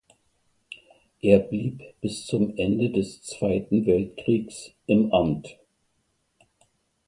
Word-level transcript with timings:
Er 1.21 1.37
blieb 1.37 1.83
bis 2.01 2.25
zum 2.25 2.57
Ende 2.57 2.89
des 2.89 3.21
Zweiten 3.21 3.85
Weltkrieges 3.85 4.71
im 4.87 5.13
Amt. 5.13 5.59